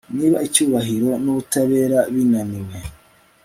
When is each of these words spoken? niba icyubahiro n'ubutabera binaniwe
niba 0.17 0.37
icyubahiro 0.47 1.09
n'ubutabera 1.23 1.99
binaniwe 2.13 2.77